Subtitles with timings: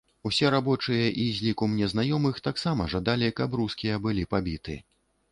[0.27, 4.79] Усе рабочыя і з ліку мне знаёмых таксама жадалі, каб рускія былі пабіты.